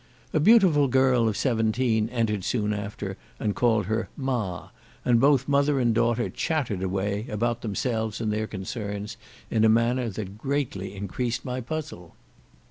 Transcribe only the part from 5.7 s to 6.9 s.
and daughter chattered